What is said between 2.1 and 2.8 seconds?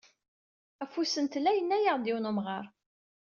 n umɣar.